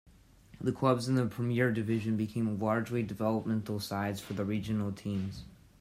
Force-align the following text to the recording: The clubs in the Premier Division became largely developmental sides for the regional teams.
The 0.59 0.71
clubs 0.71 1.07
in 1.07 1.13
the 1.13 1.27
Premier 1.27 1.71
Division 1.71 2.17
became 2.17 2.57
largely 2.57 3.03
developmental 3.03 3.79
sides 3.79 4.19
for 4.19 4.33
the 4.33 4.43
regional 4.43 4.91
teams. 4.91 5.43